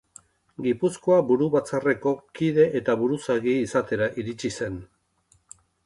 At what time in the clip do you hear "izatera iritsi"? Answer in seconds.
3.69-4.53